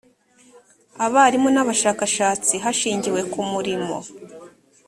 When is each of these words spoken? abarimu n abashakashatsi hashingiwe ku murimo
abarimu 1.05 1.49
n 1.55 1.57
abashakashatsi 1.63 2.53
hashingiwe 2.63 3.21
ku 3.31 3.39
murimo 3.51 3.97